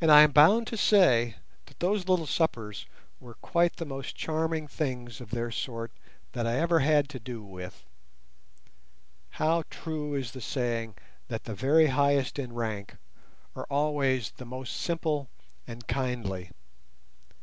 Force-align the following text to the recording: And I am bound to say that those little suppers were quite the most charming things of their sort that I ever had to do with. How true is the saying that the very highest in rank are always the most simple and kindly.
And 0.00 0.10
I 0.10 0.22
am 0.22 0.32
bound 0.32 0.66
to 0.68 0.78
say 0.78 1.36
that 1.66 1.78
those 1.80 2.08
little 2.08 2.24
suppers 2.24 2.86
were 3.20 3.34
quite 3.34 3.76
the 3.76 3.84
most 3.84 4.16
charming 4.16 4.66
things 4.66 5.20
of 5.20 5.28
their 5.30 5.50
sort 5.50 5.92
that 6.32 6.46
I 6.46 6.58
ever 6.58 6.78
had 6.78 7.10
to 7.10 7.18
do 7.20 7.42
with. 7.42 7.84
How 9.32 9.64
true 9.68 10.14
is 10.14 10.30
the 10.32 10.40
saying 10.40 10.94
that 11.28 11.44
the 11.44 11.54
very 11.54 11.88
highest 11.88 12.38
in 12.38 12.54
rank 12.54 12.96
are 13.54 13.66
always 13.68 14.30
the 14.30 14.46
most 14.46 14.74
simple 14.74 15.28
and 15.66 15.86
kindly. 15.86 16.50